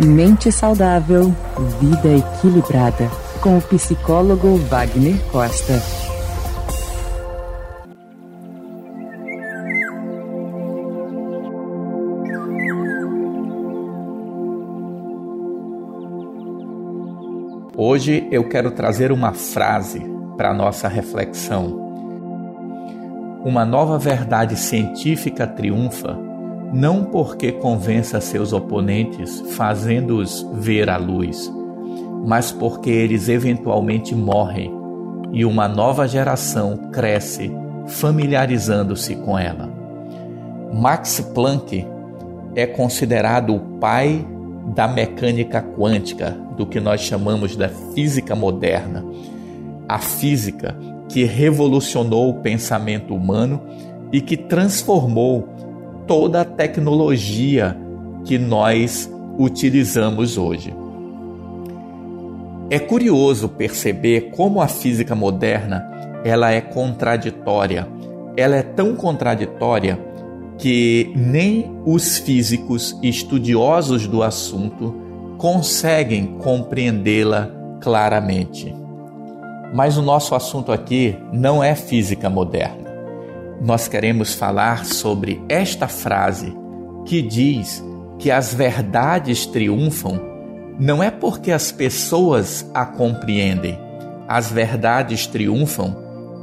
Mente 0.00 0.52
saudável, 0.52 1.34
vida 1.80 2.08
equilibrada. 2.16 3.10
Com 3.42 3.58
o 3.58 3.62
psicólogo 3.62 4.56
Wagner 4.68 5.20
Costa. 5.32 5.74
Hoje 17.76 18.28
eu 18.30 18.48
quero 18.48 18.70
trazer 18.70 19.10
uma 19.10 19.32
frase 19.32 20.00
para 20.36 20.54
nossa 20.54 20.86
reflexão. 20.86 21.76
Uma 23.44 23.64
nova 23.64 23.98
verdade 23.98 24.54
científica 24.54 25.44
triunfa 25.44 26.27
não 26.72 27.04
porque 27.04 27.52
convença 27.52 28.20
seus 28.20 28.52
oponentes, 28.52 29.40
fazendo-os 29.56 30.46
ver 30.54 30.90
a 30.90 30.96
luz, 30.96 31.50
mas 32.26 32.52
porque 32.52 32.90
eles 32.90 33.28
eventualmente 33.28 34.14
morrem 34.14 34.72
e 35.32 35.44
uma 35.44 35.68
nova 35.68 36.06
geração 36.06 36.76
cresce 36.92 37.50
familiarizando-se 37.86 39.14
com 39.16 39.38
ela. 39.38 39.68
Max 40.72 41.20
Planck 41.34 41.86
é 42.54 42.66
considerado 42.66 43.54
o 43.54 43.60
pai 43.78 44.26
da 44.74 44.86
mecânica 44.86 45.62
quântica, 45.62 46.36
do 46.56 46.66
que 46.66 46.80
nós 46.80 47.00
chamamos 47.00 47.56
da 47.56 47.68
física 47.68 48.34
moderna. 48.34 49.04
A 49.88 49.98
física 49.98 50.76
que 51.08 51.24
revolucionou 51.24 52.28
o 52.28 52.40
pensamento 52.40 53.14
humano 53.14 53.62
e 54.12 54.20
que 54.20 54.36
transformou 54.36 55.48
toda 56.08 56.40
a 56.40 56.44
tecnologia 56.44 57.76
que 58.24 58.38
nós 58.38 59.08
utilizamos 59.38 60.38
hoje. 60.38 60.74
É 62.70 62.78
curioso 62.78 63.48
perceber 63.48 64.30
como 64.32 64.60
a 64.60 64.66
física 64.66 65.14
moderna 65.14 65.86
ela 66.24 66.50
é 66.50 66.60
contraditória. 66.60 67.86
Ela 68.36 68.56
é 68.56 68.62
tão 68.62 68.96
contraditória 68.96 69.98
que 70.56 71.12
nem 71.14 71.70
os 71.84 72.18
físicos 72.18 72.98
estudiosos 73.02 74.06
do 74.06 74.22
assunto 74.22 74.94
conseguem 75.36 76.38
compreendê-la 76.38 77.50
claramente. 77.80 78.74
Mas 79.72 79.96
o 79.96 80.02
nosso 80.02 80.34
assunto 80.34 80.72
aqui 80.72 81.16
não 81.32 81.62
é 81.62 81.74
física 81.74 82.28
moderna 82.28 82.87
nós 83.60 83.88
queremos 83.88 84.34
falar 84.34 84.84
sobre 84.84 85.42
esta 85.48 85.88
frase 85.88 86.56
que 87.04 87.22
diz 87.22 87.84
que 88.18 88.30
as 88.30 88.54
verdades 88.54 89.46
triunfam 89.46 90.20
não 90.78 91.02
é 91.02 91.10
porque 91.10 91.50
as 91.50 91.72
pessoas 91.72 92.68
a 92.72 92.86
compreendem, 92.86 93.78
as 94.28 94.50
verdades 94.52 95.26
triunfam 95.26 95.96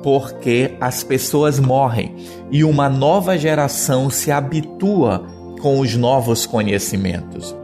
porque 0.04 0.76
as 0.80 1.04
pessoas 1.04 1.60
morrem 1.60 2.16
e 2.52 2.64
uma 2.64 2.90
nova 2.90 3.38
geração 3.38 4.10
se 4.10 4.32
habitua 4.32 5.26
com 5.62 5.80
os 5.80 5.96
novos 5.96 6.46
conhecimentos. 6.46 7.56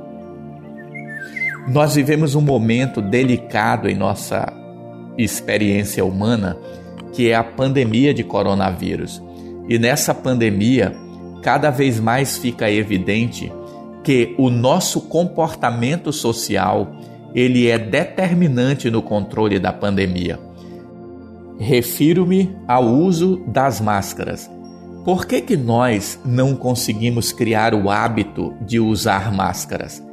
Nós 1.67 1.94
vivemos 1.94 2.33
um 2.33 2.41
momento 2.41 2.99
delicado 2.99 3.88
em 3.88 3.95
nossa 3.95 4.52
experiência 5.17 6.03
humana, 6.03 6.57
que 7.13 7.29
é 7.29 7.35
a 7.35 7.44
pandemia 7.44 8.13
de 8.13 8.23
coronavírus. 8.23 9.22
E 9.67 9.77
nessa 9.79 10.13
pandemia, 10.13 10.95
cada 11.41 11.69
vez 11.69 11.99
mais 11.99 12.37
fica 12.37 12.69
evidente 12.69 13.51
que 14.03 14.35
o 14.37 14.49
nosso 14.49 15.01
comportamento 15.01 16.11
social 16.11 16.91
ele 17.33 17.67
é 17.67 17.77
determinante 17.77 18.89
no 18.89 19.01
controle 19.01 19.59
da 19.59 19.71
pandemia. 19.71 20.39
Refiro-me 21.59 22.55
ao 22.67 22.85
uso 22.85 23.44
das 23.47 23.79
máscaras. 23.79 24.50
Por 25.05 25.25
que, 25.25 25.41
que 25.41 25.57
nós 25.57 26.19
não 26.25 26.55
conseguimos 26.55 27.31
criar 27.31 27.73
o 27.73 27.89
hábito 27.89 28.53
de 28.61 28.79
usar 28.79 29.31
máscaras? 29.31 30.03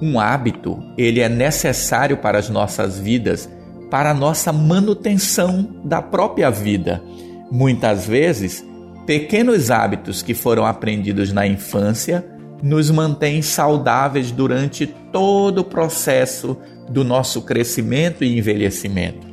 Um 0.00 0.18
hábito, 0.18 0.82
ele 0.96 1.20
é 1.20 1.28
necessário 1.28 2.16
para 2.16 2.38
as 2.38 2.48
nossas 2.48 2.98
vidas, 2.98 3.48
para 3.90 4.10
a 4.10 4.14
nossa 4.14 4.52
manutenção 4.52 5.80
da 5.84 6.00
própria 6.00 6.50
vida. 6.50 7.02
Muitas 7.50 8.06
vezes, 8.06 8.64
Pequenos 9.06 9.70
hábitos 9.70 10.22
que 10.22 10.32
foram 10.32 10.64
aprendidos 10.64 11.32
na 11.32 11.44
infância 11.44 12.24
nos 12.62 12.88
mantêm 12.88 13.42
saudáveis 13.42 14.30
durante 14.30 14.86
todo 14.86 15.58
o 15.58 15.64
processo 15.64 16.56
do 16.88 17.02
nosso 17.02 17.42
crescimento 17.42 18.22
e 18.22 18.38
envelhecimento. 18.38 19.26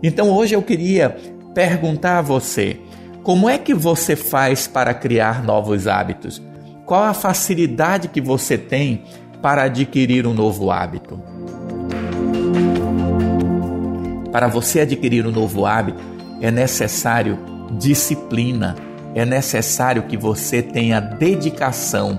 Então 0.00 0.30
hoje 0.30 0.54
eu 0.54 0.62
queria 0.62 1.16
perguntar 1.52 2.18
a 2.18 2.22
você: 2.22 2.78
como 3.24 3.50
é 3.50 3.58
que 3.58 3.74
você 3.74 4.14
faz 4.14 4.68
para 4.68 4.94
criar 4.94 5.42
novos 5.42 5.88
hábitos? 5.88 6.40
Qual 6.84 7.02
a 7.02 7.12
facilidade 7.12 8.06
que 8.06 8.20
você 8.20 8.56
tem 8.56 9.02
para 9.42 9.64
adquirir 9.64 10.24
um 10.24 10.32
novo 10.32 10.70
hábito? 10.70 11.20
Para 14.30 14.46
você 14.46 14.80
adquirir 14.80 15.26
um 15.26 15.32
novo 15.32 15.66
hábito, 15.66 15.98
é 16.40 16.52
necessário 16.52 17.36
disciplina 17.72 18.85
é 19.16 19.24
necessário 19.24 20.02
que 20.02 20.16
você 20.16 20.60
tenha 20.60 21.00
dedicação, 21.00 22.18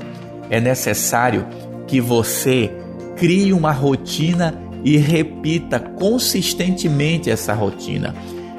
é 0.50 0.60
necessário 0.60 1.46
que 1.86 2.02
você 2.02 2.72
crie 3.16 3.54
uma 3.54 3.72
rotina 3.72 4.60
e 4.84 4.98
repita 4.98 5.80
consistentemente 5.80 7.30
essa 7.30 7.54
rotina. 7.54 8.16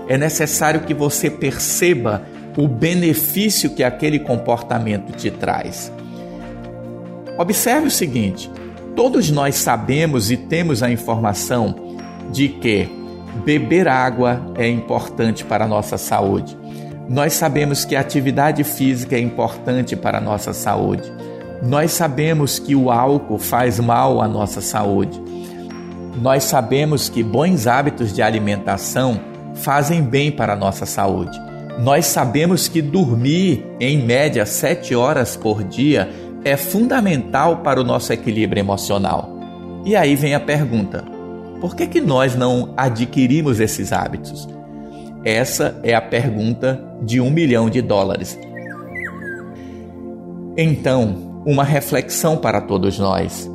É 0.06 0.16
necessário 0.16 0.82
que 0.82 0.94
você 0.94 1.28
perceba 1.28 2.22
o 2.56 2.68
benefício 2.68 3.74
que 3.74 3.82
aquele 3.82 4.20
comportamento 4.20 5.12
te 5.16 5.32
traz. 5.32 5.92
Observe 7.36 7.88
o 7.88 7.90
seguinte: 7.90 8.48
todos 8.94 9.32
nós 9.32 9.56
sabemos 9.56 10.30
e 10.30 10.36
temos 10.36 10.80
a 10.80 10.88
informação 10.88 11.74
de 12.30 12.48
que 12.48 12.88
beber 13.44 13.88
água 13.88 14.52
é 14.56 14.68
importante 14.68 15.44
para 15.44 15.64
a 15.64 15.68
nossa 15.68 15.98
saúde. 15.98 16.56
Nós 17.08 17.32
sabemos 17.32 17.86
que 17.86 17.96
a 17.96 18.00
atividade 18.00 18.62
física 18.62 19.16
é 19.16 19.20
importante 19.20 19.96
para 19.96 20.18
a 20.18 20.20
nossa 20.20 20.52
saúde. 20.52 21.10
Nós 21.62 21.92
sabemos 21.92 22.58
que 22.58 22.76
o 22.76 22.90
álcool 22.90 23.38
faz 23.38 23.80
mal 23.80 24.20
à 24.20 24.28
nossa 24.28 24.60
saúde. 24.60 25.18
Nós 26.20 26.44
sabemos 26.44 27.08
que 27.08 27.22
bons 27.22 27.66
hábitos 27.66 28.12
de 28.12 28.20
alimentação 28.20 29.20
fazem 29.54 30.02
bem 30.02 30.30
para 30.30 30.52
a 30.52 30.56
nossa 30.56 30.84
saúde. 30.84 31.40
Nós 31.80 32.04
sabemos 32.06 32.68
que 32.68 32.82
dormir 32.82 33.64
em 33.80 34.02
média 34.04 34.44
sete 34.44 34.94
horas 34.94 35.34
por 35.34 35.64
dia 35.64 36.10
é 36.44 36.56
fundamental 36.56 37.58
para 37.58 37.80
o 37.80 37.84
nosso 37.84 38.12
equilíbrio 38.12 38.60
emocional. 38.60 39.30
E 39.84 39.96
aí 39.96 40.14
vem 40.14 40.34
a 40.34 40.40
pergunta: 40.40 41.04
por 41.58 41.74
que, 41.74 41.86
que 41.86 42.00
nós 42.00 42.34
não 42.34 42.74
adquirimos 42.76 43.60
esses 43.60 43.92
hábitos? 43.92 44.57
Essa 45.24 45.78
é 45.82 45.94
a 45.94 46.00
pergunta 46.00 46.82
de 47.02 47.20
um 47.20 47.30
milhão 47.30 47.68
de 47.68 47.82
dólares. 47.82 48.38
Então, 50.56 51.42
uma 51.44 51.64
reflexão 51.64 52.36
para 52.36 52.60
todos 52.60 52.98
nós: 52.98 53.50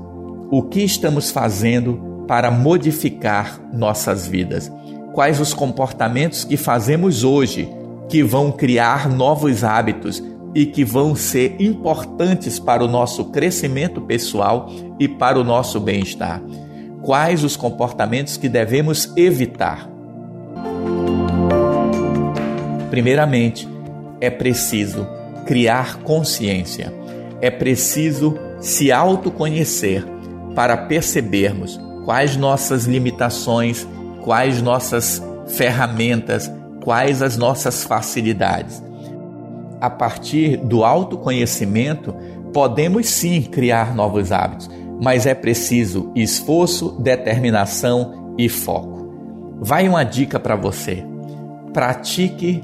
o 0.51 0.63
que 0.63 0.81
estamos 0.81 1.31
fazendo 1.31 2.25
para 2.27 2.51
modificar 2.51 3.61
nossas 3.73 4.27
vidas? 4.27 4.71
Quais 5.13 5.39
os 5.39 5.53
comportamentos 5.53 6.43
que 6.43 6.57
fazemos 6.57 7.23
hoje 7.23 7.69
que 8.09 8.23
vão 8.23 8.51
criar 8.51 9.09
novos 9.09 9.63
hábitos 9.63 10.23
e 10.55 10.65
que 10.65 10.83
vão 10.83 11.15
ser 11.15 11.55
importantes 11.59 12.59
para 12.59 12.83
o 12.83 12.87
nosso 12.87 13.25
crescimento 13.25 14.01
pessoal 14.01 14.69
e 14.99 15.07
para 15.07 15.39
o 15.39 15.43
nosso 15.43 15.79
bem-estar? 15.79 16.41
Quais 17.01 17.43
os 17.43 17.55
comportamentos 17.55 18.37
que 18.37 18.49
devemos 18.49 19.11
evitar? 19.15 19.92
Primeiramente, 22.93 23.67
é 24.21 24.29
preciso 24.29 25.07
criar 25.47 26.03
consciência, 26.03 26.93
é 27.41 27.49
preciso 27.49 28.37
se 28.61 28.91
autoconhecer 28.91 30.05
para 30.53 30.77
percebermos 30.77 31.81
quais 32.05 32.37
nossas 32.37 32.85
limitações, 32.85 33.87
quais 34.21 34.61
nossas 34.61 35.19
ferramentas, 35.47 36.51
quais 36.83 37.23
as 37.23 37.35
nossas 37.35 37.83
facilidades. 37.83 38.83
A 39.81 39.89
partir 39.89 40.57
do 40.57 40.83
autoconhecimento, 40.83 42.13
podemos 42.53 43.07
sim 43.07 43.41
criar 43.41 43.95
novos 43.95 44.31
hábitos, 44.31 44.69
mas 45.01 45.25
é 45.25 45.33
preciso 45.33 46.11
esforço, 46.15 46.95
determinação 47.01 48.35
e 48.37 48.47
foco. 48.47 49.57
Vai 49.59 49.89
uma 49.89 50.03
dica 50.03 50.39
para 50.39 50.55
você. 50.55 51.03
Pratique 51.73 52.63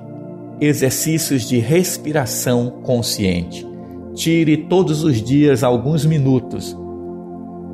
exercícios 0.61 1.47
de 1.47 1.59
respiração 1.59 2.81
consciente. 2.83 3.67
Tire 4.13 4.57
todos 4.57 5.03
os 5.03 5.21
dias 5.21 5.63
alguns 5.63 6.05
minutos 6.05 6.75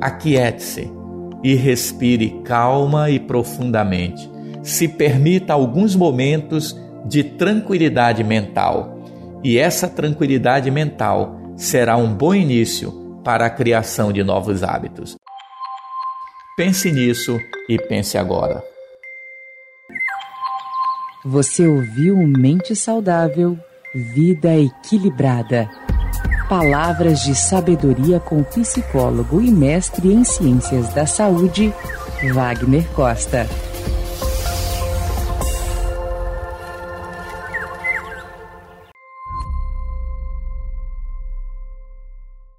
aquiete-se 0.00 0.90
e 1.42 1.54
respire 1.54 2.40
calma 2.44 3.10
e 3.10 3.18
profundamente. 3.18 4.30
Se 4.62 4.88
permita 4.88 5.52
alguns 5.52 5.94
momentos 5.94 6.76
de 7.04 7.22
tranquilidade 7.22 8.24
mental. 8.24 8.98
E 9.44 9.58
essa 9.58 9.88
tranquilidade 9.88 10.70
mental 10.70 11.38
será 11.56 11.96
um 11.96 12.12
bom 12.12 12.34
início 12.34 13.20
para 13.22 13.46
a 13.46 13.50
criação 13.50 14.12
de 14.12 14.24
novos 14.24 14.62
hábitos. 14.62 15.16
Pense 16.56 16.90
nisso 16.90 17.38
e 17.68 17.78
pense 17.78 18.16
agora. 18.18 18.75
Você 21.28 21.66
ouviu 21.66 22.16
Mente 22.18 22.76
Saudável, 22.76 23.58
Vida 23.92 24.54
Equilibrada. 24.54 25.68
Palavras 26.48 27.24
de 27.24 27.34
sabedoria 27.34 28.20
com 28.20 28.44
psicólogo 28.44 29.40
e 29.42 29.50
mestre 29.50 30.12
em 30.12 30.22
ciências 30.22 30.94
da 30.94 31.04
saúde, 31.04 31.74
Wagner 32.32 32.86
Costa. 32.94 33.44